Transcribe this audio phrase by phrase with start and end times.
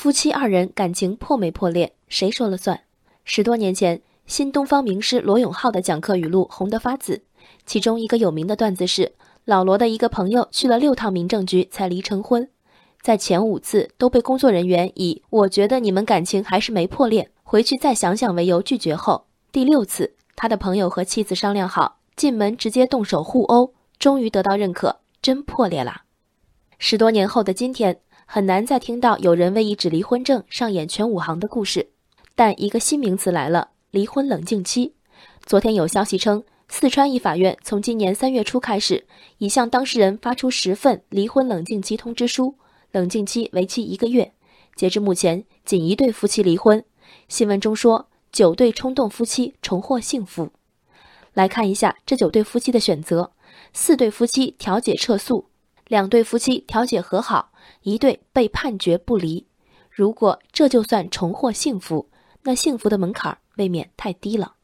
[0.00, 2.80] 夫妻二人感情破没破裂，谁说了算？
[3.22, 7.20] 十多年前，新东方名师罗永浩的讲课语录红得发紫，
[7.66, 9.12] 其中一个有名的段子是：
[9.44, 12.48] 老罗的一个朋友去了六趟民政局才离成婚，
[13.02, 26.04] 在前五次都被工作人员以“我觉得你们感情还是没破裂，回去再想想”为由拒绝后，第六次他的朋友和妻子商量好，进门直接动手互殴，终于得到认可，真破裂了。
[26.78, 28.00] 十多年后的今天。
[28.32, 31.90] 很难再听到有人为一纸离婚证上演全武行的故事，
[32.36, 34.94] 但一个新名词来了——离婚冷静期。
[35.44, 39.04] 昨天有消息称，四川一法院从今年三月初开始，
[39.38, 42.54] 已向当事人发出十份离婚冷静期通知书，
[42.92, 44.32] 冷静期为期一个月。
[44.76, 46.84] 截至目前，仅一对夫妻离婚。
[47.26, 50.50] 新闻中说，九对冲动夫妻重获幸福。
[51.34, 53.32] 来看一下这九对夫妻的选择：
[53.72, 55.46] 四对夫妻调解撤诉，
[55.88, 57.49] 两对夫妻调解和好。
[57.82, 59.46] 一对被判决不离，
[59.90, 62.08] 如果这就算重获幸福，
[62.42, 64.54] 那幸福的门槛未免太低了。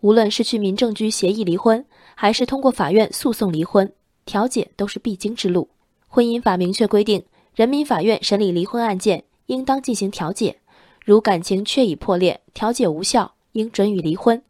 [0.00, 3.92] 无论是去民政局协议离婚，还是通过法院诉讼离婚，
[4.24, 5.68] 调解都是必经之路。
[6.06, 10.60] 婚姻法明确规定，人民法院审理离婚案件应当进行调解，
[11.04, 14.40] 如感情确已破裂，调解无效，应准予离婚。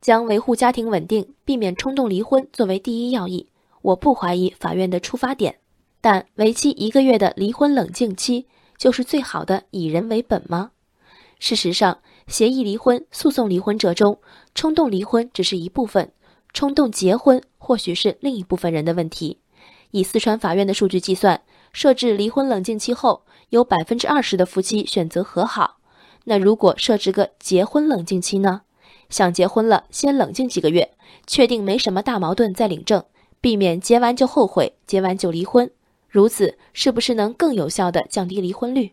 [0.00, 3.48] 将维护家庭稳定、避免冲动离婚作为第一要义，
[3.82, 5.58] 我不怀疑法院的出发点。
[6.08, 8.46] 但为期一个月的离婚冷静期
[8.78, 10.70] 就是最好的以人为本吗？
[11.40, 11.98] 事实上，
[12.28, 14.20] 协议离婚、诉讼离婚者中，
[14.54, 16.12] 冲动离婚只是一部分，
[16.52, 19.40] 冲动结婚或许是另一部分人的问题。
[19.90, 25.78] 以四川法院的数据计算，设置离婚冷静期后，有百分之二十的夫妻选择和好。
[26.26, 28.62] 那如果设置个结婚冷静期呢？
[29.10, 30.92] 想结婚了，先冷静几个月，
[31.26, 33.02] 确定没什么大矛盾再领证，
[33.40, 35.68] 避免结完就后悔，结完就离婚。
[36.16, 38.92] 如此是不是能更有效地降低离婚率？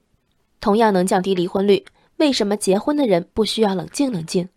[0.60, 1.86] 同样能降低离婚率，
[2.18, 4.50] 为什么结婚的人不需要冷静冷静？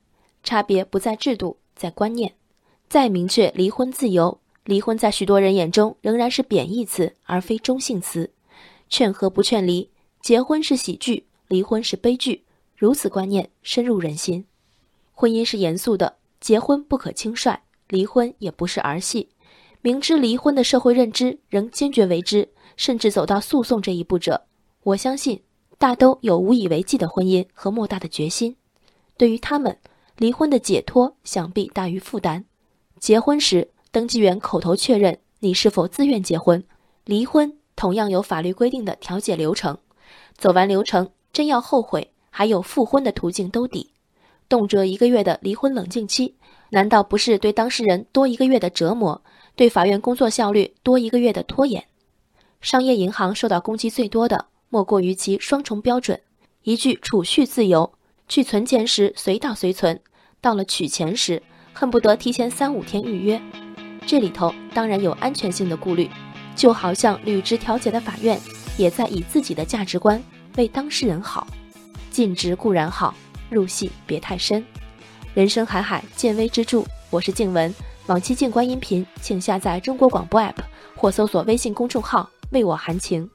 [0.42, 2.34] 差别不在制度，在观念。
[2.89, 8.33] 再明确离婚自由，离婚在许多人眼中仍然是贬义词，而非中性词。
[8.89, 9.89] 劝和不劝离，
[10.20, 12.42] 结婚是喜剧，离婚是悲剧。
[12.74, 14.45] 如此观念深入人心。
[15.12, 17.61] 婚姻是严肃的，结婚不可轻率，
[17.91, 19.29] 离婚也不是儿戏。
[19.83, 22.48] 明知离婚的社会认知仍坚决为之。
[22.77, 24.42] 甚至走到诉讼这一步者，
[24.83, 25.42] 我相信
[25.79, 28.57] 大都有无以为继的婚姻和莫大的决心。
[29.17, 29.77] 对于他们，
[30.17, 32.45] 离婚的解脱想必大于负担。
[33.01, 36.61] 结婚时，登记员口头确认你是否自愿结婚；
[37.05, 39.77] 离婚同样有法律规定的调解流程。
[40.36, 43.91] 走完流程，真要后悔，还有复婚的途径兜底。
[44.48, 46.35] 动辄一个月的离婚冷静期，
[46.70, 49.20] 难道不是对当事人多一个月的折磨，
[49.55, 51.85] 对法院工作效率多一个月的拖延？
[52.61, 56.20] 商业银行受到攻击最多的，莫过于其双重标准：
[56.62, 57.92] 一句储蓄自由，
[58.28, 60.00] 去存钱时随到随存，
[60.40, 63.40] 到了取钱时，恨不得提前三五天预约。
[64.05, 66.11] 这里头当然有安全性的顾虑，
[66.56, 68.40] 就好像履职调解的法院，
[68.77, 70.23] 也在以自己的价值观
[70.56, 71.46] 为当事人好。
[72.11, 73.14] 尽职固然好，
[73.50, 74.64] 入戏别太深。
[75.34, 76.83] 人生海海，见微知著。
[77.11, 77.73] 我是静文，
[78.06, 80.56] 往期静观音频，请下载中国广播 app
[80.96, 82.28] 或搜索微信公众号。
[82.52, 83.29] 为我含情。